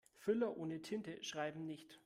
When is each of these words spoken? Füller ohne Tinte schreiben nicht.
Füller 0.15 0.57
ohne 0.57 0.81
Tinte 0.81 1.21
schreiben 1.23 1.67
nicht. 1.67 1.99